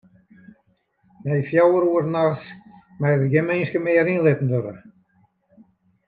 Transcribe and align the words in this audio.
Nei 1.23 1.41
fjouwer 1.49 1.83
oere 1.93 2.09
nachts 2.15 2.47
meie 2.99 3.19
der 3.19 3.31
gjin 3.33 3.47
minsken 3.49 3.83
mear 3.83 4.11
yn 4.13 4.23
litten 4.25 4.51
wurde. 4.53 4.73